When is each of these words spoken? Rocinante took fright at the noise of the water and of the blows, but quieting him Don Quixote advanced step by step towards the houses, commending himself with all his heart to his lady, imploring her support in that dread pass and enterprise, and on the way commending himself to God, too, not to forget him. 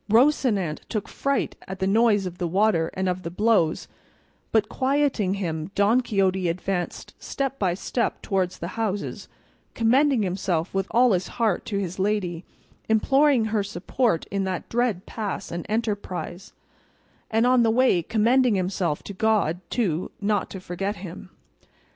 Rocinante 0.09 0.81
took 0.89 1.07
fright 1.07 1.55
at 1.67 1.77
the 1.77 1.85
noise 1.85 2.25
of 2.25 2.39
the 2.39 2.47
water 2.47 2.89
and 2.95 3.07
of 3.07 3.21
the 3.21 3.29
blows, 3.29 3.87
but 4.51 4.67
quieting 4.67 5.35
him 5.35 5.69
Don 5.75 6.01
Quixote 6.01 6.49
advanced 6.49 7.13
step 7.19 7.59
by 7.59 7.75
step 7.75 8.19
towards 8.23 8.57
the 8.57 8.69
houses, 8.69 9.27
commending 9.75 10.23
himself 10.23 10.73
with 10.73 10.87
all 10.89 11.11
his 11.11 11.27
heart 11.37 11.65
to 11.67 11.77
his 11.77 11.99
lady, 11.99 12.43
imploring 12.89 13.45
her 13.53 13.61
support 13.63 14.25
in 14.31 14.43
that 14.43 14.67
dread 14.69 15.05
pass 15.05 15.51
and 15.51 15.67
enterprise, 15.69 16.51
and 17.29 17.45
on 17.45 17.61
the 17.61 17.69
way 17.69 18.01
commending 18.01 18.55
himself 18.55 19.03
to 19.03 19.13
God, 19.13 19.59
too, 19.69 20.09
not 20.19 20.49
to 20.49 20.59
forget 20.59 20.95
him. 20.95 21.29